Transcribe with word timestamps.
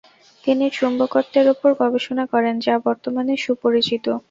তিনি 0.43 0.65
চুম্বকত্বের 0.69 1.45
উপর 1.53 1.69
গবেষণা 1.81 2.25
করেন, 2.33 2.55
যা 2.65 2.75
বর্তমানে 2.87 3.33
সুপরিচিত। 3.43 4.05